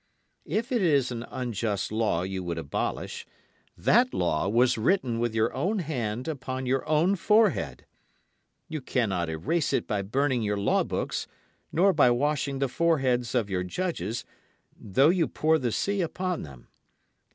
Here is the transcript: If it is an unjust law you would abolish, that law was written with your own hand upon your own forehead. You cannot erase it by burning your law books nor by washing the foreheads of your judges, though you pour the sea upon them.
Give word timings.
If 0.47 0.71
it 0.71 0.81
is 0.81 1.11
an 1.11 1.27
unjust 1.29 1.91
law 1.91 2.23
you 2.23 2.41
would 2.43 2.57
abolish, 2.57 3.27
that 3.77 4.15
law 4.15 4.49
was 4.49 4.75
written 4.75 5.19
with 5.19 5.35
your 5.35 5.53
own 5.53 5.77
hand 5.77 6.27
upon 6.27 6.65
your 6.65 6.83
own 6.89 7.15
forehead. 7.15 7.85
You 8.67 8.81
cannot 8.81 9.29
erase 9.29 9.73
it 9.73 9.85
by 9.85 10.01
burning 10.01 10.41
your 10.41 10.57
law 10.57 10.83
books 10.83 11.27
nor 11.71 11.93
by 11.93 12.09
washing 12.09 12.57
the 12.57 12.67
foreheads 12.67 13.35
of 13.35 13.47
your 13.47 13.61
judges, 13.63 14.25
though 14.75 15.09
you 15.09 15.27
pour 15.27 15.59
the 15.59 15.71
sea 15.71 16.01
upon 16.01 16.41
them. 16.41 16.67